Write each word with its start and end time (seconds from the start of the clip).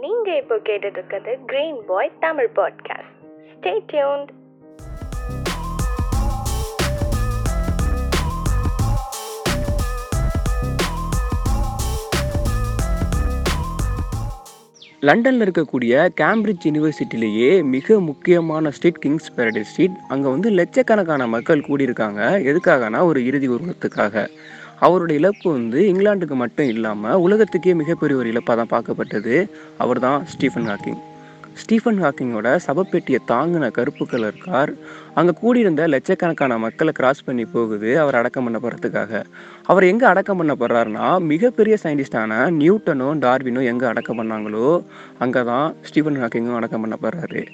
நீங்க 0.00 0.36
இப்போ 0.36 0.56
கேட்டுட்டு 0.56 0.96
இருக்கிறது 0.96 1.38
green 1.46 1.78
boy 1.86 2.12
Tamil 2.20 2.50
podcast 2.56 3.12
stay 3.52 3.72
tuned 3.92 4.32
லண்டனில் 15.00 15.50
இருக்கக்கூடிய 15.50 16.08
கேம்பிரிட்ஜ் 16.20 16.64
யூனிவர்சிட்டிலேயே 16.64 17.64
மிக 17.64 18.00
முக்கியமான 18.00 18.70
ஸ்ட்ரீட் 18.70 18.98
கிங்ஸ் 18.98 19.32
பேரடைஸ் 19.36 19.70
ஸ்ட்ரீட் 19.72 19.96
அங்கே 20.08 20.28
வந்து 20.28 20.50
லட்சக்கணக்கான 20.50 21.26
மக்கள் 21.26 21.60
கூடியிருக்காங்க. 21.60 22.20
எதுக்காகனா 22.50 23.04
ஒரு 23.04 23.24
இறுதி 23.24 23.48
உருவத்துக்காக. 23.48 24.26
அவருடைய 24.80 25.20
இழப்பு 25.20 25.48
வந்து 25.52 25.80
இங்கிலாந்துக்கு 25.92 26.36
மட்டும் 26.44 26.66
இல்லாமல் 26.66 27.20
உலகத்துக்கே 27.26 27.74
மிகப்பெரிய 27.74 28.20
ஒரு 28.20 28.30
இழப்பாக 28.32 28.56
தான் 28.60 28.72
பார்க்கப்பட்டது. 28.74 29.36
அவர் 29.78 29.98
தான் 29.98 30.26
ஸ்டீஃபன் 30.32 30.68
ஹாக்கிங். 30.70 31.02
ஸ்டீஃபன் 31.60 32.00
ஹாக்கிங்கோட 32.02 32.48
சபப்பெட்டியை 32.64 33.18
தாங்கின 33.30 33.70
கருப்பு 33.76 34.04
கலர் 34.06 34.42
கார் 34.44 34.72
அங்கே 35.18 35.32
கூடியிருந்த 35.40 35.82
லட்சக்கணக்கான 35.92 36.58
மக்களை 36.64 36.92
கிராஸ் 36.98 37.24
பண்ணி 37.26 37.44
போகுது 37.54 37.90
அவர் 38.02 38.18
அடக்கம் 38.20 38.46
பண்ண 38.46 38.58
போகிறதுக்காக 38.64 39.22
அவர் 39.62 39.84
எங்கே 39.84 40.06
அடக்கம் 40.10 40.40
பண்ணப்படுறாருன்னா 40.40 41.06
மிகப்பெரிய 41.30 41.76
சயின்டிஸ்டான 41.84 42.40
நியூட்டனும் 42.58 43.22
டார்வினும் 43.24 43.68
எங்கே 43.72 43.86
அடக்கம் 43.92 44.20
பண்ணாங்களோ 44.20 44.68
அங்கே 45.18 45.42
தான் 45.52 45.74
ஸ்டீஃபன் 45.88 46.20
ஹாக்கிங்கும் 46.22 46.58
அடக்கம் 46.58 46.84
பண்ணப்படுறாரு. 46.84 47.44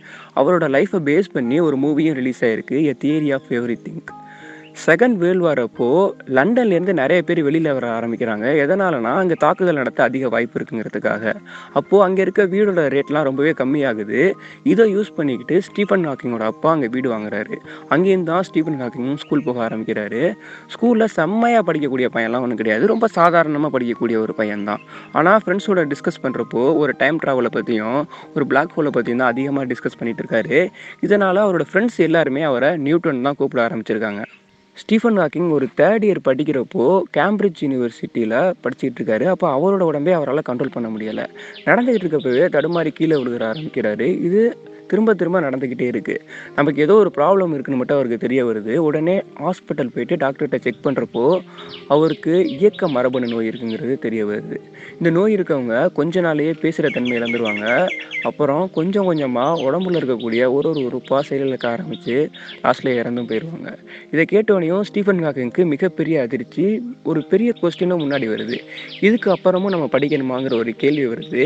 அவரோட 0.41 0.69
லைஃப்பை 0.77 1.01
பேஸ் 1.11 1.35
பண்ணி 1.37 1.61
ஒரு 1.61 1.79
மூவியும் 1.85 2.19
ரிலீஸ் 2.21 2.43
ஆயிருக்கு 2.49 2.79
a 2.93 2.97
theory 3.05 3.31
of 3.39 3.49
everything 3.87 4.13
second 4.85 5.17
world 5.23 5.45
war 5.45 5.61
அப்போ 5.65 5.87
லண்டன்லேருந்து 6.37 6.93
நிறைய 7.01 7.21
பேர் 7.29 7.41
வெளியில் 7.47 7.69
வர 7.77 7.87
ஆரம்பிக்கிறாங்க. 7.97 8.47
எதனாலனா 8.65 9.13
அங்கே 9.23 9.37
தாக்குதல் 9.43 9.79
நடத்த 9.81 10.01
அதிக 10.09 10.29
வாய்ப்பு 10.35 10.57
இருக்குங்கிறதுக்காக. 10.59 11.25
அப்போது 11.79 12.03
அங்கே 12.07 12.21
இருக்க 12.25 12.45
வீடோட 12.55 12.83
ரேட்லாம் 12.95 13.27
ரொம்பவே 13.29 13.53
கம்மியாகுது. 13.61 14.21
இதை 14.73 14.87
யூஸ் 14.95 15.13
பண்ணிக்கிட்டு 15.19 15.57
ஸ்டீஃபன் 15.69 16.07
ஹாக்கிங்கோட 16.09 16.47
அப்பா 16.53 16.71
அங்கே 16.75 16.89
வீடு 16.95 17.09
வாங்குறாரு. 17.15 17.57
அங்கேயும் 17.97 18.27
தான் 18.31 18.45
ஸ்டீஃபன் 18.49 18.81
ஹாக்கிங்கும் 18.83 19.21
ஸ்கூல் 19.25 19.45
போக 19.49 19.61
ஆரம்பிக்கிறாரு. 19.69 20.23
ஸ்கூலில் 20.75 21.13
செம்மையாக 21.19 21.65
படிக்கக்கூடிய 21.71 22.09
பையன்லாம் 22.17 22.45
ஒன்றும் 22.47 22.63
கிடையாது. 22.63 22.87
ரொம்ப 22.95 23.09
சாதாரணமாக 23.19 23.73
படிக்கக்கூடிய 23.77 24.19
ஒரு 24.25 24.35
பையன் 24.41 24.67
தான் 24.71 24.83
ஆனால் 25.21 25.41
ஃப்ரெண்ட்ஸோட 25.45 25.87
டிஸ்கஸ் 25.95 26.23
பண்ணுறப்போ 26.27 26.65
ஒரு 26.83 26.95
டைம் 27.03 27.23
ட்ராவலை 27.25 27.53
பற்றியும் 27.59 28.01
ஒரு 28.37 28.47
பிளாக் 28.53 28.77
ஹோலை 28.77 28.93
பற்றியும் 28.99 29.23
தான் 29.25 29.33
அதிகமாக 29.35 29.67
டிஸ்கஸ் 29.73 29.99
பண்ணிகிட்டு 30.01 30.25
இருக்காரு. 30.25 30.61
இதனால் 31.09 31.45
அவரோட 31.47 31.67
ஃப்ரெண்ட்ஸ் 31.73 32.01
எல்லாருமே 32.09 32.45
அவரை 32.53 32.73
நியூட்டன் 32.87 33.27
தான் 33.29 33.39
கூப்பிட 33.41 33.63
ஆரம்பிச்சிருக்காங்க. 33.69 34.23
ஸ்டீஃபன் 34.75 35.19
ஹாக்கிங் 35.19 35.51
ஒரு 35.51 35.67
தேர்ட் 35.77 36.05
இயர் 36.09 36.21
படிக்கிறப்போ 36.25 36.85
கேம்பிரிட்ஜ் 37.17 37.61
யூனிவர்சிட்டியில் 37.61 38.53
படிச்சுட்டு 38.65 39.01
இருக்காரு 39.01 39.25
அப்போ 39.25 39.47
அவரோட 39.57 39.81
உடம்பே 39.81 40.13
அவரால் 40.13 40.43
கண்ட்ரோல் 40.49 40.73
பண்ண 40.73 40.89
முடியலை. 40.89 41.25
நடந்துகிட்டு 41.65 42.07
இருக்கப்பவே 42.07 42.45
தடுமாறி 42.57 42.89
கீழே 42.89 43.17
விழுகிற 43.23 43.45
ஆரம்பிக்கிறாரு. 43.53 44.07
இது 44.23 44.59
திரும்ப 44.93 45.15
திரும்ப 45.21 45.41
நடந்துக்கிட்டே 45.47 45.87
இருக்குது 45.93 46.23
நமக்கு 46.59 46.83
ஏதோ 46.87 46.95
ஒரு 47.03 47.13
ப்ராப்ளம் 47.19 47.53
இருக்குன்னு 47.57 47.81
மட்டும் 47.81 47.99
அவருக்கு 47.99 48.19
தெரிய 48.25 48.41
வருது. 48.49 48.75
உடனே 48.89 49.17
ஹாஸ்பிட்டல் 49.45 49.93
போயிட்டு 49.95 50.21
டாக்டர்கிட்ட 50.25 50.59
செக் 50.67 50.85
பண்ணுறப்போ 50.87 51.25
அவருக்கு 51.95 52.35
இயக்க 52.57 52.89
மரபணு 52.97 53.29
நோய் 53.33 53.49
இருக்குங்கிறது 53.51 53.95
தெரிய 54.07 54.23
வருது. 54.31 54.57
இந்த 54.99 55.11
நோய் 55.19 55.35
இருக்கவங்க 55.37 55.77
கொஞ்ச 55.99 56.21
நாளையே 56.29 56.55
பேசுகிற 56.65 56.91
தன்மை 56.97 57.15
இழந்துருவாங்க. 57.21 57.67
அப்புறம் 58.31 58.65
கொஞ்சம் 58.79 59.09
கொஞ்சமாக 59.11 59.63
உடம்புல 59.69 60.01
இருக்கக்கூடிய 60.01 60.43
ஒரு 60.57 60.69
ஒரு 60.73 60.81
உறுப்பாக 60.89 61.23
செயலுக்க 61.29 61.67
ஆரம்பித்து 61.75 62.17
லாஸ்ட்டில் 62.65 62.99
இறந்தும் 63.01 63.29
போயிடுவாங்க 63.31 63.71
இதை 64.13 64.25
கேட்டோடனையும் 64.35 64.87
ஸ்டீஃபன் 64.91 65.25
ஹாக்கிங்க்கு 65.27 65.65
மிகப்பெரிய 65.75 66.17
அதிர்ச்சி 66.27 66.67
ஒரு 67.11 67.23
பெரிய 67.33 67.53
கொஸ்டினும் 67.63 68.03
முன்னாடி 68.05 68.29
வருது. 68.35 68.59
இதுக்கு 69.09 69.29
அப்புறமும் 69.37 69.75
நம்ம 69.75 69.89
படிக்கணுமாங்கிற 69.93 70.57
ஒரு 70.63 70.73
கேள்வி 70.85 71.07
வருது. 71.13 71.45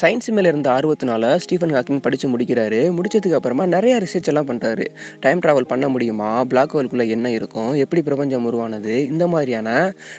சயின்ஸ் 0.00 0.26
மேலே 0.36 0.48
இருந்த 0.48 0.68
ஆர்வத்தினால 0.70 1.24
ஸ்டீஃபன் 1.42 1.74
ஹாக்கிங் 1.74 2.00
படித்து 2.04 2.26
முடிக்கிறாரு. 2.32 2.80
முடிச்சதுக்கு 2.96 3.36
அப்புறமா 3.38 3.64
நிறைய 3.66 3.92
ரிசர்ச் 4.02 4.28
எல்லாம் 4.30 4.48
பண்ணுறாரு 4.48 4.86
டைம் 5.20 5.40
ட்ராவல் 5.44 5.68
பண்ண 5.70 5.88
முடியுமா? 5.88 6.44
பிளாக் 6.44 6.74
ஹோல்குள்ளே 6.76 7.06
என்ன 7.08 7.30
இருக்கும்? 7.30 7.70
எப்படி 7.74 8.02
பிரபஞ்சம் 8.02 8.44
உருவானது? 8.44 8.94
இந்த 9.12 9.26
மாதிரியான 9.34 9.68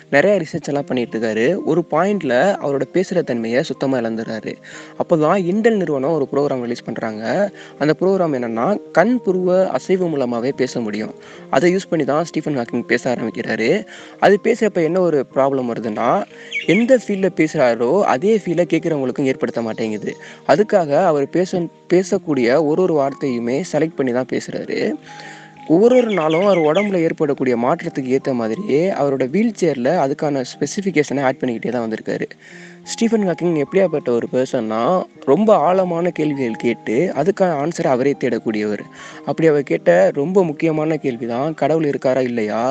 நிறைய 0.09 0.41
ரிசர்ச் 0.43 0.69
எல்லாம் 0.71 0.87
பண்ணிட்டு 0.87 1.19
இருக்காரு. 1.19 1.45
ஒரு 1.65 1.83
பாயிண்ட்ல 1.91 2.33
அவரோட 2.63 2.85
பேசுகிற 2.95 3.21
தன்மையை 3.21 3.61
சுத்தமாக 3.63 4.01
இழந்துடுறாரு 4.03 4.53
அப்போ 4.97 5.17
தான் 5.17 5.41
இண்டல் 5.51 5.77
நிறுவனம் 5.81 6.15
ஒரு 6.17 6.27
ப்ரோக்ராம் 6.31 6.63
ரிலீஸ் 6.65 6.85
பண்ணுறாங்க 6.89 7.23
அந்த 7.79 7.95
ப்ரோக்ராம் 8.01 8.35
என்னன்னா 8.39 8.67
கண் 8.91 9.15
புருவ 9.25 9.67
அசைவு 9.77 10.07
மூலமாகவே 10.07 10.53
பேச 10.63 10.79
முடியும். 10.79 11.13
அதை 11.49 11.75
யூஸ் 11.75 11.89
பண்ணி 11.89 12.05
தான் 12.05 12.23
ஸ்டீஃபன் 12.23 12.57
ஹாக்கிங் 12.61 12.85
பேச 12.93 13.03
ஆரம்பிக்கிறாரு. 13.13 13.69
அது 14.19 14.39
பேசுகிறப்ப 14.43 14.83
என்ன 14.89 14.99
ஒரு 14.99 15.19
ப்ராப்ளம் 15.35 15.71
வருதுன்னா 15.73 16.09
எந்த 16.75 16.99
ஃபீல்டில் 17.05 17.37
பேசுகிறாரோ 17.41 17.91
அதே 18.15 18.33
ஃபீலை 18.45 18.65
கேட்குறவங்களுக்கும் 18.73 19.29
ஏற்படுத்த 19.31 19.65
மாட்டேங்குது. 19.67 20.11
அதுக்காக 20.47 20.91
அவர் 21.05 21.25
பேச 21.29 21.61
பேசக்கூடிய 21.93 22.47
ஒரு 22.65 22.81
ஒரு 22.81 22.95
வார்த்தையுமே 22.97 23.57
செலக்ட் 23.73 23.97
பண்ணி 23.97 24.13
தான் 24.13 24.31
பேசுகிறாரு 24.33 24.79
ஒவ்வொரு 25.75 25.93
ஒரு 25.99 26.11
நாளும் 26.17 26.45
அவர் 26.47 26.59
உடம்புல 26.67 26.97
ஏற்படக்கூடிய 27.05 27.55
மாற்றத்துக்கு 27.63 28.13
ஏற்ற 28.17 28.31
மாதிரியே 28.33 28.81
அவரோட 28.99 29.23
வீல் 29.33 29.57
சேரில் 29.61 29.89
அதுக்கான 30.03 30.43
ஸ்பெசிஃபிகேஷனை 30.51 31.21
ஆட் 31.27 31.39
பண்ணிக்கிட்டே 31.41 31.71
தான் 31.73 31.83
வந்திருக்காரு. 31.85 32.25
ஸ்டீஃபன் 32.91 33.25
ஹாக்கிங் 33.29 33.57
எப்படியாப்பட்ட 33.63 34.09
ஒரு 34.17 34.27
பர்சன்னா 34.33 34.79
ரொம்ப 35.31 35.49
ஆழமான 35.67 36.11
கேள்விகள் 36.19 36.61
கேட்டு 36.63 36.95
அதுக்கான 37.19 37.55
ஆன்சரை 37.63 37.89
அவரே 37.95 38.13
தேடக்கூடியவர். 38.21 38.83
அப்படி 39.29 39.47
அவர் 39.51 39.69
கேட்ட 39.71 40.11
ரொம்ப 40.19 40.43
முக்கியமான 40.49 40.97
கேள்வி 41.05 41.27
தான் 41.33 41.57
கடவுள் 41.61 41.89
இருக்காரா 41.91 42.21
இல்லையா? 42.29 42.61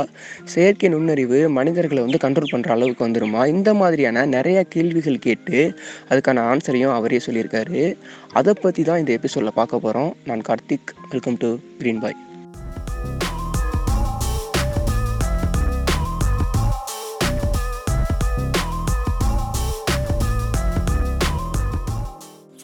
செயற்கை 0.54 0.90
நுண்ணறிவு 0.94 1.40
மனிதர்களை 1.58 2.02
வந்து 2.06 2.22
கண்ட்ரோல் 2.24 2.52
பண்ணுற 2.54 2.72
அளவுக்கு 2.76 3.06
வந்துருமா? 3.06 3.42
இந்த 3.56 3.74
மாதிரியான 3.74 4.24
நிறைய 4.36 4.62
கேள்விகள் 4.76 5.24
கேட்டு 5.26 5.58
அதுக்கான 6.10 6.46
ஆன்சரையும் 6.52 6.96
அவரே 6.98 7.20
சொல்லியிருக்காரு. 7.26 7.82
அதை 8.32 8.54
பற்றி 8.62 8.84
தான் 8.90 9.02
இந்த 9.04 9.12
எபிசோடில் 9.18 9.58
பார்க்க 9.60 9.84
போகிறோம் 9.86 10.12
நான் 10.30 10.46
Karthik 10.50 10.94
welcome 11.12 11.38
to 11.44 11.50
green 11.82 12.02
boy 12.04 12.18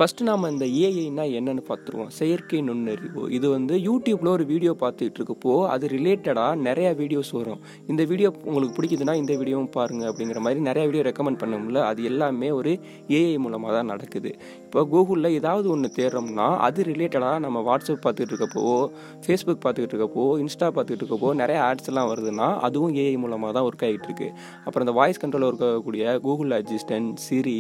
first 0.02 0.26
நாம் 0.28 0.44
இந்த 0.50 0.66
ஏஐனா 0.84 1.24
என்னென்னு 1.38 1.62
பார்த்துருவோம். 1.66 2.08
செயற்கை 2.16 2.60
நுண்ணறிவு. 2.68 3.20
இது 3.36 3.46
வந்து 3.52 3.74
யூடியூப்பில் 3.84 4.30
ஒரு 4.36 4.44
வீடியோ 4.50 4.72
பார்த்துட்டு 4.80 5.18
இருக்கப்போ 5.18 5.52
அது 5.72 5.84
ரிலேட்டடாக 5.92 6.54
நிறையா 6.68 6.90
வீடியோஸ் 7.00 7.30
வரும். 7.36 7.60
இந்த 7.90 8.04
வீடியோ 8.10 8.28
உங்களுக்கு 8.48 8.74
பிடிக்குதுன்னா 8.78 9.14
இந்த 9.20 9.32
வீடியோவும் 9.40 9.68
பாருங்கள் 9.76 10.08
அப்படிங்கிற 10.10 10.40
மாதிரி 10.46 10.62
நிறையா 10.68 10.86
வீடியோ 10.88 11.04
ரெக்கமெண்ட் 11.08 11.40
பண்ணும்ல 11.42 11.84
அது 11.90 12.00
எல்லாமே 12.10 12.48
ஒரு 12.58 12.72
ஏஐ 13.18 13.36
மூலமாக 13.44 13.74
தான் 13.76 13.90
நடக்குது. 13.92 14.32
இப்போ 14.66 14.84
கூகுளில் 14.94 15.30
ஏதாவது 15.38 15.68
ஒன்று 15.74 15.90
தேடுறோம்னா 15.98 16.48
அது 16.66 16.88
ரிலேட்டடாக 16.90 17.38
நம்ம 17.46 17.62
வாட்ஸ்அப் 17.68 18.02
பார்த்துக்கிட்டு 18.06 18.34
இருக்கப்போ 18.34 18.64
ஃபேஸ்புக் 19.26 19.62
பார்த்துக்கிட்டு 19.66 19.96
இருக்கப்போ 19.96 20.26
இன்ஸ்டா 20.44 20.66
பார்த்துக்கிட்டு 20.66 21.06
இருக்கப்போ 21.06 21.32
நிறைய 21.42 21.60
ஆட்ஸ் 21.68 21.90
எல்லாம் 21.92 22.10
வருதுன்னா 22.12 22.50
அதுவும் 22.68 22.94
ஏஐ 23.04 23.14
மூலமாக 23.26 23.52
தான் 23.58 23.68
ஒர்க் 23.70 23.86
ஆகிட்டு 23.90 24.10
இருக்கு 24.10 24.30
அப்புறம் 24.66 24.86
இந்த 24.88 24.96
வாய்ஸ் 25.00 25.22
கண்ட்ரோல் 25.24 25.48
இருக்கக்கூடிய 25.50 26.18
கூகுள் 26.26 26.58
அசிஸ்டன்ட் 26.60 27.14
சிரி 27.28 27.56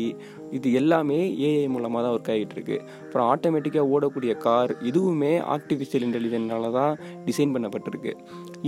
இது 0.58 0.68
எல்லாமே 0.82 1.22
ஏஐ 1.48 1.64
மூலமாக 1.76 2.02
தான் 2.04 2.14
ஒர்க் 2.16 2.30
ஆகிட்டு 2.32 2.56
இருக்கு 2.56 2.76
அப்புறம் 3.04 3.26
ஆட்டோமேட்டிக்காக 3.32 3.92
ஓடக்கூடிய 3.96 4.32
கார் 4.46 4.72
இதுவுமே 4.90 5.32
ஆர்டிஃபிஷியல் 5.54 6.06
இன்டெலிஜென்ட்னால 6.08 6.70
தான் 6.78 6.92
டிசைன் 7.28 7.54
பண்ணப்பட்டிருக்கு. 7.54 8.12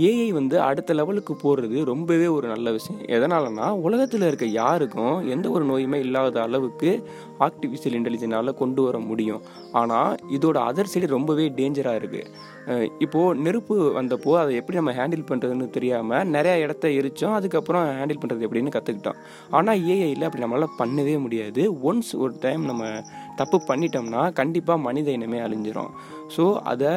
ஏஐ 0.09 0.27
வந்து 0.39 0.55
அடுத்த 0.69 0.93
லெவலுக்கு 0.99 1.33
போகிறது 1.43 1.77
ரொம்பவே 1.91 2.27
ஒரு 2.37 2.47
நல்ல 2.53 2.71
விஷயம். 2.77 3.01
எதனாலனா 3.17 3.67
உலகத்தில் 3.87 4.27
இருக்க 4.29 4.47
யாருக்கும் 4.61 5.15
எந்த 5.35 5.45
ஒரு 5.55 5.65
நோயுமே 5.71 5.99
இல்லாத 6.05 6.41
அளவுக்கு 6.47 6.91
ஆர்டிஃபிஷியல் 7.45 7.97
இன்டெலிஜென்டால் 7.99 8.59
கொண்டு 8.61 8.81
வர 8.87 8.97
முடியும். 9.09 9.41
ஆனால் 9.81 10.11
இதோட 10.37 10.57
அதர் 10.71 10.91
சைடு 10.91 11.07
ரொம்பவே 11.17 11.45
டேஞ்சராக 11.59 11.99
இருக்குது 12.01 12.53
இப்போது 13.05 13.39
நெருப்பு 13.45 13.75
வந்தப்போ 13.97 14.31
அதை 14.41 14.51
எப்படி 14.59 14.77
நம்ம 14.79 14.93
ஹேண்டில் 14.99 15.27
பண்ணுறதுன்னு 15.29 15.65
தெரியாமல் 15.75 16.29
நிறையா 16.35 16.55
இடத்த 16.65 16.87
எரித்தோம் 16.99 17.35
அதுக்கப்புறம் 17.39 17.83
ஹேண்டில் 17.99 18.21
பண்ணுறது 18.21 18.45
எப்படின்னு 18.47 18.75
கற்றுக்கிட்டோம் 18.75 19.19
ஆனால் 19.57 19.81
ஏஐயில் 19.93 20.25
அப்படி 20.27 20.43
நம்மளால் 20.45 20.77
பண்ணவே 20.81 21.15
முடியாது. 21.25 21.63
ஒன்ஸ் 21.89 22.11
ஒரு 22.23 22.33
டைம் 22.45 22.63
நம்ம 22.71 22.85
தப்பு 23.41 23.59
பண்ணிட்டோம்னா 23.69 24.23
கண்டிப்பாக 24.41 24.85
மனித 24.87 25.09
இனமே 25.19 25.39
அழிஞ்சிரும். 25.45 25.93
ஸோ 26.35 26.45
அதை 26.73 26.91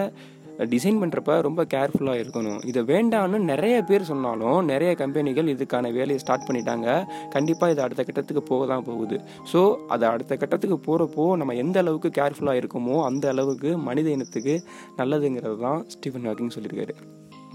டிசைன் 0.72 1.00
பண்ணுறப்ப 1.00 1.32
ரொம்ப 1.46 1.62
கேர்ஃபுல்லாக 1.72 2.20
இருக்கணும். 2.22 2.60
இதை 2.70 2.80
வேண்டாம்னு 2.92 3.38
நிறைய 3.50 3.74
பேர் 3.88 4.08
சொன்னாலும் 4.08 4.58
நிறைய 4.70 4.92
கம்பெனிகள் 5.02 5.50
இதுக்கான 5.52 5.92
வேலையை 5.98 6.20
ஸ்டார்ட் 6.22 6.46
பண்ணிட்டாங்க. 6.48 6.88
கண்டிப்பாக 7.34 7.74
இது 7.74 7.84
அடுத்த 7.84 8.04
கட்டத்துக்கு 8.08 8.42
போக 8.50 8.66
தான் 8.72 8.86
போகுது. 8.88 9.18
ஸோ 9.52 9.62
அது 9.96 10.06
அடுத்த 10.14 10.36
கட்டத்துக்கு 10.40 10.78
போகிறப்போ 10.88 11.26
நம்ம 11.42 11.56
எந்த 11.64 11.78
அளவுக்கு 11.84 12.10
கேர்ஃபுல்லாக 12.18 12.60
இருக்கோமோ 12.62 12.96
அந்த 13.10 13.28
அளவுக்கு 13.34 13.72
மனித 13.88 14.10
இனத்துக்கு 14.16 14.56
நல்லதுங்கிறது 15.00 15.58
தான் 15.66 15.80
ஸ்டீஃபன் 15.94 16.28
ஹாக்கிங் 16.30 16.54
சொல்லியிருக்காரு. 16.58 16.96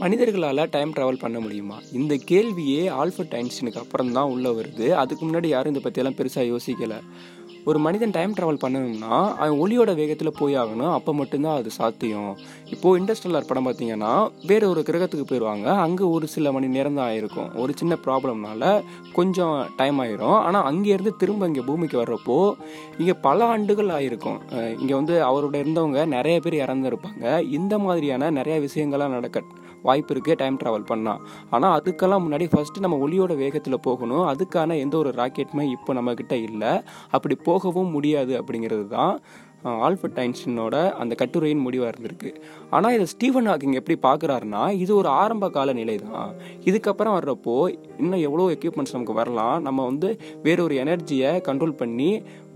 மனிதர்களால் 0.01 0.69
டைம் 0.75 0.93
ட்ராவல் 0.95 1.23
பண்ண 1.23 1.37
முடியுமா? 1.43 1.75
இந்த 1.97 2.13
கேள்வியே 2.29 2.83
ஆல்ஃபர்ட் 3.01 3.35
ஐன்ஸ்டீனுக்கு 3.39 3.81
அப்புறம் 3.81 4.15
தான் 4.15 4.31
உள்ளே 4.35 4.51
வருது. 4.59 4.87
அதுக்கு 5.01 5.23
முன்னாடி 5.27 5.47
யாரும் 5.55 5.73
இதை 5.73 5.81
பற்றியெல்லாம் 5.83 6.17
பெருசாக 6.19 6.45
யோசிக்கலை. 6.53 6.97
ஒரு 7.69 7.79
மனிதன் 7.85 8.13
டைம் 8.15 8.33
ட்ராவல் 8.37 8.61
பண்ணணும்னா 8.63 9.13
அவன் 9.41 9.59
ஒளியோட 9.63 9.91
வேகத்தில் 9.99 10.37
போய் 10.39 10.55
ஆகணும். 10.61 10.93
அப்போ 10.97 11.11
மட்டும்தான் 11.19 11.57
அது 11.59 11.69
சாத்தியம். 11.77 12.31
இப்போது 12.73 12.97
இண்டஸ்ட்ரியலார் 12.99 13.47
படம் 13.49 13.67
பார்த்தீங்கன்னா 13.67 14.11
வேறு 14.49 14.65
ஒரு 14.73 14.81
கிரகத்துக்கு 14.89 15.25
போயிடுவாங்க 15.29 15.67
அங்கே 15.85 16.05
ஒரு 16.15 16.27
சில 16.35 16.51
மணி 16.55 16.67
நேரம் 16.75 16.97
தான் 16.99 17.09
ஆயிருக்கும். 17.11 17.49
ஒரு 17.63 17.73
சின்ன 17.81 17.97
ப்ராப்ளம்னால 18.05 18.73
கொஞ்சம் 19.17 19.55
டைம் 19.79 19.99
ஆயிரும். 20.05 20.37
ஆனால் 20.47 20.67
அங்கேருந்து 20.71 21.13
திரும்ப 21.23 21.51
இங்கே 21.51 21.65
பூமிக்கு 21.69 21.97
வர்றப்போ 22.03 22.37
இங்கே 23.01 23.17
பல 23.27 23.45
ஆண்டுகள் 23.55 23.95
ஆயிருக்கும். 23.99 24.39
இங்கே 24.81 24.95
வந்து 24.99 25.15
அவரோட 25.29 25.55
இருந்தவங்க 25.63 26.01
நிறைய 26.17 26.37
பேர் 26.45 26.61
இறந்துருப்பாங்க. 26.65 27.25
இந்த 27.59 27.73
மாதிரியான 27.87 28.31
நிறைய 28.39 28.57
விஷயங்கள்லாம் 28.67 29.17
நடக்க 29.17 29.39
வாய்ப்பு 29.87 30.13
இருக்குது 30.15 30.39
டைம் 30.41 30.59
ட்ராவல் 30.63 30.89
பண்ணால் 30.91 31.21
ஆனால் 31.55 31.73
அதுக்கெல்லாம் 31.79 32.23
முன்னாடி 32.25 32.47
ஃபஸ்ட்டு 32.53 32.83
நம்ம 32.85 32.99
ஒளியோட 33.05 33.35
வேகத்தில் 33.43 33.83
போகணும். 33.87 34.25
அதுக்கான 34.33 34.77
எந்த 34.85 34.97
ஒரு 35.03 35.11
ராக்கெட்டுமே 35.21 35.65
இப்போ 35.77 35.93
நம்மக்கிட்ட 35.99 36.35
இல்லை. 36.49 36.73
அப்படி 37.15 37.37
போகவும் 37.49 37.93
முடியாது 37.97 38.35
அப்படிங்கிறது 38.41 38.85
தான் 38.97 39.15
ஆல்ஃபர்ட் 39.85 40.19
ஐன்ஸ்டீனோட 40.23 40.75
அந்த 41.01 41.13
கட்டுரையின் 41.21 41.63
முடிவாக 41.65 41.91
இருந்திருக்கு. 41.93 42.31
ஆனால் 42.75 42.93
இதை 42.95 43.05
ஸ்டீஃபன் 43.13 43.49
ஹாக்கிங் 43.49 43.77
எப்படி 43.79 43.97
பார்க்குறாருன்னா 44.07 44.63
இது 44.83 44.91
ஒரு 44.95 45.09
ஆரம்ப 45.21 45.49
கால 45.57 45.73
நிலை 45.79 45.95
தான் 45.97 46.29
இதுக்கப்புறம் 46.69 47.15
வர்றப்போ 47.17 47.55
இன்னும் 48.01 48.23
எவ்வளோ 48.27 48.47
எக்யூப்மெண்ட்ஸ் 48.55 48.95
நமக்கு 48.95 49.19
வரலாம் 49.21 49.57
நம்ம 49.67 49.85
வந்து 49.89 50.09
வேறொரு 50.47 50.75
எனர்ஜியை 50.83 51.31
கண்ட்ரோல் 51.49 51.79
பண்ணி 51.81 52.09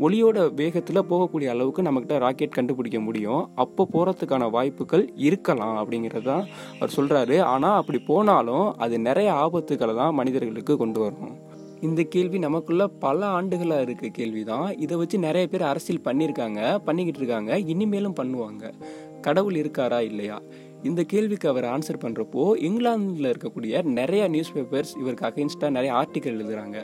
ஒளியோட 0.06 0.40
வேகத்தில் 0.62 1.08
போகக்கூடிய 1.12 1.48
அளவுக்கு 1.54 1.86
நம்மக்கிட்ட 1.88 2.18
ராக்கெட் 2.26 2.58
கண்டுபிடிக்க 2.58 3.00
முடியும். 3.00 3.44
அப்போ 3.64 3.88
போகிறதுக்கான 3.94 4.50
வாய்ப்புகள் 4.58 5.06
இருக்கலாம் 5.28 5.78
அப்படிங்கிறது 5.82 6.28
தான் 6.32 6.46
அவர் 6.80 6.96
சொல்கிறாரு 6.98 7.38
ஆனால் 7.54 7.80
அப்படி 7.82 8.02
போனாலும் 8.12 8.68
அது 8.86 8.98
நிறைய 9.10 9.30
ஆபத்துக்களை 9.46 9.96
தான் 10.02 10.18
மனிதர்களுக்கு 10.22 10.76
கொண்டு 10.78 11.00
வரும். 11.06 11.34
இந்த 11.82 12.04
கேள்வி 12.04 12.38
நமக்குள்ள 12.38 12.88
பல 12.88 13.26
ஆண்டுகளாக 13.26 13.82
இருக்க 13.82 14.08
கேள்வி 14.08 14.44
தான் 14.44 14.78
இதை 14.78 14.98
வச்சு 14.98 15.18
நிறைய 15.18 15.48
பேர் 15.48 15.62
அரசியல் 15.62 16.02
பண்ணியிருக்காங்க 16.02 16.78
பண்ணிக்கிட்டு 16.78 17.20
இருக்காங்க 17.20 17.60
இனிமேலும் 17.60 18.16
பண்ணுவாங்க. 18.20 18.74
கடவுள் 19.22 19.54
இருக்காரா 19.54 20.00
இல்லையா? 20.00 20.42
இந்த 20.84 21.04
கேள்விக்கு 21.04 21.50
அவர் 21.50 21.64
ஆன்சர் 21.64 22.00
பண்ணுறப்போ 22.04 22.44
இங்கிலாந்தில் 22.58 23.30
இருக்கக்கூடிய 23.32 23.84
நிறைய 23.84 24.28
நியூஸ் 24.28 24.52
பேப்பர்ஸ் 24.54 24.92
இவருக்கு 25.00 25.26
அகைன்ஸ்டாக 25.30 25.70
நிறைய 25.70 25.94
ஆர்டிக்கல் 25.94 26.36
எழுதுகிறாங்க 26.38 26.78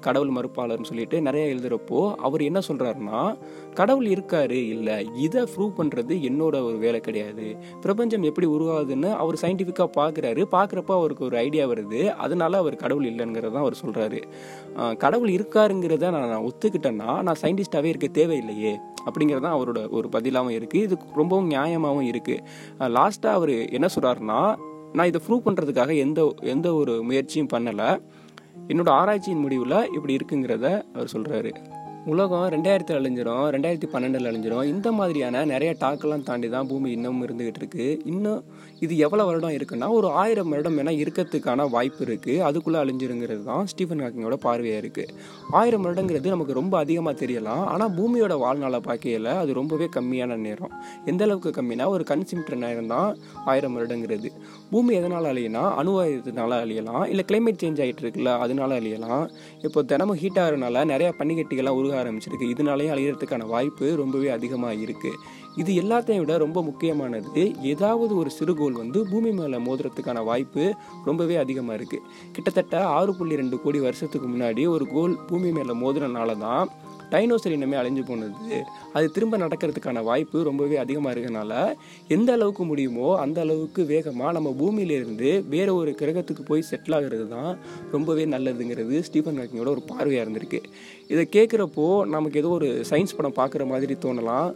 கடவுள் 0.00 0.28
மறுப்பாளர்னு 0.28 0.82
சொல்லிட்டு 0.82 1.20
நிறைய 1.20 1.54
எழுதுகிறப்போ 1.54 2.14
அவர் 2.14 2.42
என்ன 2.42 2.60
சொல்கிறாருன்னா 2.68 3.36
கடவுள் 3.74 4.06
இருக்காரு 4.06 4.50
இல்லை 4.50 5.06
இதை 5.14 5.42
ப்ரூவ் 5.42 5.72
பண்ணுறது 5.78 6.14
என்னோட 6.30 6.64
ஒரு 6.64 6.76
வேலை 6.76 7.00
கிடையாது. 7.00 7.56
பிரபஞ்சம் 7.80 8.22
எப்படி 8.22 8.46
உருவாகுதுன்னு 8.46 9.12
அவர் 9.16 9.40
சயின்டிஃபிக்காக 9.42 9.90
பார்க்குறாரு 10.00 10.44
பார்க்குறப்போ 10.56 10.94
அவருக்கு 11.00 11.24
ஒரு 11.24 11.36
ஐடியா 11.36 11.66
வருது. 11.66 12.14
அதனால 12.14 12.56
அவர் 12.56 12.76
கடவுள் 12.76 13.04
இல்லைங்கிறத 13.04 13.58
அவர் 13.64 13.80
சொல்கிறாரு 13.84 14.22
கடவுள் 14.98 15.28
இருக்காருங்கிறத 15.28 16.10
நான் 16.10 16.50
ஒத்துக்கிட்டேன்னா 16.50 17.22
நான் 17.22 17.42
சயின்டிஸ்டாகவே 17.42 17.84
இருக்க 17.84 18.08
தேவையில்லையே. 18.20 18.74
அப்படிங்கிறது 19.06 19.44
தான் 19.46 19.56
அவரோட 19.58 19.90
ஒரு 19.90 20.08
பதிலாகவும் 20.08 20.56
இருக்குது 20.56 20.82
இது 20.82 20.98
ரொம்பவும் 21.14 21.50
நியாயமாகவும் 21.50 22.08
இருக்குது 22.12 22.42
லாஸ்ட்டாக 22.96 23.32
அவர் 23.32 23.54
என்ன 23.70 23.88
சொல்கிறாருன்னா 23.94 24.40
நான் 24.92 25.06
இதை 25.06 25.20
ப்ரூவ் 25.28 25.46
பண்ணுறதுக்காக 25.46 25.96
எந்த 25.96 26.34
எந்த 26.40 26.74
ஒரு 26.74 27.02
முயற்சியும் 27.02 27.48
பண்ணலை. 27.52 27.88
என்னோட 28.68 28.88
ஆராய்ச்சியின் 28.90 29.38
முடிவில் 29.38 29.78
இப்படி 29.92 30.16
இருக்குங்கிறத 30.16 30.66
அவர் 30.94 31.12
சொல்கிறாரு 31.12 31.50
உலகம் 32.12 32.44
ரெண்டாயிரத்தி 32.54 32.92
அழிஞ்சிரும் 32.96 33.46
ரெண்டாயிரத்தி 33.54 33.88
பன்னெண்டில் 33.92 34.26
அழிஞ்சிரும். 34.30 34.66
இந்த 34.72 34.88
மாதிரியான 34.96 35.40
நிறைய 35.52 35.70
டாக்கெல்லாம் 35.80 36.24
தாண்டி 36.28 36.48
தான் 36.52 36.68
பூமி 36.70 36.88
இன்னமும் 36.96 37.24
இருந்துகிட்டு 37.26 37.60
இருக்கு. 37.62 37.86
இன்னும் 38.12 38.42
இது 38.84 38.94
எவ்வளோ 39.06 39.24
வருடம் 39.28 39.54
இருக்குன்னா 39.56 39.86
ஒரு 39.96 40.08
ஆயிரம் 40.22 40.50
வருடம் 40.54 40.76
வேணால் 40.78 41.00
இருக்கிறதுக்கான 41.02 41.66
வாய்ப்பு 41.74 42.02
இருக்குது 42.06 42.42
அதுக்குள்ளே 42.48 42.78
அழிஞ்சிருங்கிறது 42.82 43.42
தான் 43.48 43.64
ஸ்டீஃபன் 43.72 44.02
ஹாக்கிங்கோட 44.04 44.36
பார்வையாக 44.44 44.82
இருக்குது 44.82 45.14
ஆயிரம் 45.60 45.84
வருடங்கிறது 45.86 46.34
நமக்கு 46.34 46.56
ரொம்ப 46.60 46.76
அதிகமாக 46.84 47.14
தெரியலாம். 47.22 47.64
ஆனால் 47.72 47.92
பூமியோட 47.98 48.36
வாழ்நாளை 48.44 48.80
பார்க்கையில் 48.88 49.30
அது 49.42 49.58
ரொம்பவே 49.60 49.88
கம்மியான 49.96 50.36
நேரம். 50.46 50.72
எந்த 51.12 51.24
அளவுக்கு 51.28 51.52
கம்மினா 51.58 51.88
ஒரு 51.96 52.06
கன்சிமிட்டர் 52.12 52.62
நேரம் 52.66 52.92
தான் 52.94 53.10
ஆயிரம் 53.54 53.76
வருடங்கிறது. 53.78 54.30
பூமி 54.74 54.94
எதனால் 55.00 55.30
அழியினா 55.32 55.64
அணுவாயுதத்தினால 55.80 56.60
அழியலாம். 56.66 57.02
இல்லை 57.14 57.26
கிளைமேட் 57.32 57.60
சேஞ்ச் 57.64 57.82
ஆகிட்டு 57.86 58.04
இருக்குல்ல 58.06 58.38
அதனால 58.46 58.80
அழியலாம். 58.80 59.26
இப்போ 59.66 59.82
தினமும் 59.92 60.20
ஹீட் 60.24 60.42
ஆகிறதுனால 60.44 60.86
நிறைய 60.94 61.10
பனிக்கட்டிகள்லாம் 61.20 61.78
உருக 61.82 61.94
ஆரம்பிச்சிருக்கு. 62.02 62.52
இதனாலேயே 62.54 62.92
அழியறதுக்கான 62.94 63.46
வாய்ப்பு 63.46 63.86
ரொம்பவே 63.96 64.28
அதிகமாக 64.28 64.80
இருக்குது 64.84 65.18
இது 65.56 65.72
எல்லாத்தையும் 65.82 66.22
விட 66.22 66.34
ரொம்ப 66.36 66.62
முக்கியமானது 66.62 67.42
ஏதாவது 67.62 68.12
ஒரு 68.16 68.30
சிறுகோள் 68.30 68.72
வந்து 68.72 68.98
பூமி 69.10 69.30
மேலே 69.30 69.58
மோதுறதுக்கான 69.66 70.24
வாய்ப்பு 70.24 70.64
ரொம்பவே 71.04 71.36
அதிகமாக 71.36 71.78
இருக்குது 71.78 72.02
கிட்டத்தட்ட 72.32 72.84
ஆறு 72.96 73.12
புள்ளி 73.14 73.36
ரெண்டு 73.36 73.58
கோடி 73.60 73.78
வருஷத்துக்கு 73.78 74.28
முன்னாடி 74.28 74.64
ஒரு 74.68 74.86
கோல் 74.86 75.14
பூமி 75.26 75.50
மேலே 75.50 75.76
மோதுறனால 75.82 76.36
தான் 76.38 76.68
டைனோசர் 77.12 77.54
இனமே 77.56 77.76
அழிஞ்சு 77.80 78.02
போனது. 78.10 78.58
அது 78.96 79.06
திரும்ப 79.16 79.38
நடக்கிறதுக்கான 79.42 80.02
வாய்ப்பு 80.08 80.38
ரொம்பவே 80.48 80.76
அதிகமாக 80.84 81.14
இருக்கனால 81.14 81.52
எந்த 82.16 82.30
அளவுக்கு 82.36 82.64
முடியுமோ 82.70 83.08
அந்த 83.24 83.40
அளவுக்கு 83.46 83.84
வேகமாக 83.92 84.32
நம்ம 84.36 84.54
பூமியிலேருந்து 84.60 85.30
வேற 85.54 85.68
ஒரு 85.80 85.92
கிரகத்துக்கு 86.00 86.44
போய் 86.50 86.68
செட்டில் 86.70 86.96
ஆகிறது 86.98 87.28
தான் 87.28 87.52
ரொம்பவே 87.94 88.26
நல்லதுங்கிறது 88.34 88.98
ஸ்டீஃபன் 89.08 89.40
ஹாக்கிங்கோட 89.42 89.72
ஒரு 89.76 89.84
பார்வையாக 89.92 90.24
இருந்திருக்கு. 90.26 90.60
இதை 91.12 91.24
கேட்குறப்போ 91.36 91.86
நமக்கு 92.16 92.40
ஏதோ 92.42 92.52
ஒரு 92.58 92.70
சயின்ஸ் 92.90 93.16
படம் 93.20 93.38
பார்க்குற 93.40 93.66
மாதிரி 93.74 93.96
தோணலாம். 94.06 94.50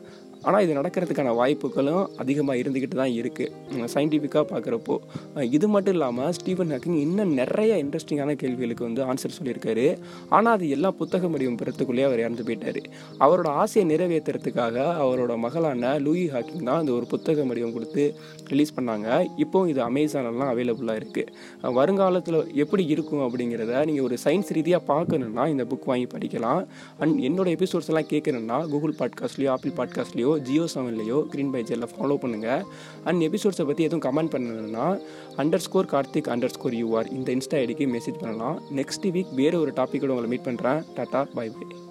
ஆனால் 0.46 0.62
இது 0.64 0.72
நடக்கிறதுக்கான 0.78 1.34
வாய்ப்புகளும் 1.40 2.04
அதிகமாக 2.22 2.60
இருந்துக்கிட்டு 2.62 2.96
தான் 3.00 3.14
இருக்குது 3.20 3.88
சயின்டிஃபிக்காக 3.94 4.44
பார்க்குறப்போ 4.52 4.96
இது 5.56 5.66
மட்டும் 5.74 5.94
இல்லாமல் 5.96 6.32
ஸ்டீவன் 6.38 6.72
ஹாக்கிங் 6.74 6.98
இன்னும் 7.06 7.32
நிறைய 7.40 7.72
இன்ட்ரெஸ்டிங்கான 7.84 8.34
கேள்விகளுக்கு 8.42 8.84
வந்து 8.88 9.02
ஆன்சர் 9.10 9.36
சொல்லியிருக்காரு. 9.38 9.86
ஆனால் 10.36 10.54
அது 10.56 10.66
எல்லாம் 10.76 10.96
புத்தக 11.00 11.28
முடிவும் 11.32 11.58
பெறத்துக்குள்ளேயே 11.60 12.06
அவர் 12.08 12.22
இறந்து 12.24 12.44
போயிட்டார். 12.48 12.80
அவரோட 13.24 13.48
ஆசையை 13.62 13.84
நிறைவேற்றுறதுக்காக 13.92 14.76
அவரோட 15.04 15.32
மகளான 15.44 15.92
லூயி 16.06 16.26
ஹாக்கிங் 16.34 16.66
தான் 16.68 16.80
அந்த 16.82 16.92
ஒரு 16.98 17.08
புத்தக 17.12 17.44
முடிவும் 17.50 17.74
கொடுத்து 17.76 18.04
ரிலீஸ் 18.52 18.74
பண்ணாங்க. 18.78 19.08
இப்போ 19.44 19.58
இது 19.72 19.82
அமேசானெல்லாம் 19.88 20.52
அவைலபிளாக 20.54 21.00
இருக்குது 21.02 21.74
வருங்காலத்தில் 21.78 22.40
எப்படி 22.64 22.84
இருக்கும் 22.94 23.24
அப்படிங்கிறத 23.26 23.84
நீங்கள் 23.90 24.06
ஒரு 24.08 24.18
சயின்ஸ் 24.24 24.52
ரீதியாக 24.58 24.82
பார்க்கணுன்னா 24.92 25.46
இந்த 25.54 25.66
புக் 25.72 25.88
வாங்கி 25.92 26.08
படிக்கலாம். 26.16 26.62
அண்ட் 27.02 27.16
என்னோட 27.28 27.48
எபிசோட்ஸ் 27.58 27.90
எல்லாம் 27.92 28.10
கேட்கணுன்னா 28.14 28.58
கூகுள் 28.74 28.98
பாட்காஸ்ட்லேயோ 29.02 29.52
ஆப்பிள் 29.56 29.76
பாட்காஸ்ட்லேயோ 29.80 30.29
ஜியோ 30.38 30.64
செவன்லையோ 30.74 31.26
க்ரீன் 31.32 31.50
பை 31.50 31.62
ஜெல்ல 31.62 31.88
ஃபாலோ 31.92 32.16
பண்ணுங்கள் 32.22 32.62
அண்ட் 33.04 33.22
எபிசோட்ஸை 33.22 33.66
பற்றி 33.66 33.84
எதுவும் 33.84 34.04
கமெண்ட் 34.06 34.32
பண்ணணும்னா 34.34 35.00
under 35.36 35.64
score 35.66 35.86
Karthik 35.86 36.28
under 36.28 36.54
score 36.56 36.72
you are 36.72 37.12
இந்த 37.12 37.34
இன்ஸ்டா 37.34 37.58
ஐடிக்கு 37.58 37.86
மெசேஜ் 37.96 38.18
பண்ணலாம். 38.20 38.62
நெக்ஸ்ட் 38.76 39.08
வீக் 39.10 39.34
வேறு 39.34 39.60
ஒரு 39.60 39.72
டாப்பிக்கோட 39.76 40.08
உங்களை 40.08 40.28
மீட் 40.28 40.46
பண்ணுறேன் 40.46 40.82
டாட்டா 40.96 41.24
பை 41.34 41.48
பை 41.48 41.89